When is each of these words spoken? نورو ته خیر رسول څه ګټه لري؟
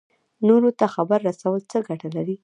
نورو 0.47 0.69
ته 0.79 0.85
خیر 0.93 1.21
رسول 1.29 1.61
څه 1.71 1.77
ګټه 1.87 2.07
لري؟ 2.15 2.35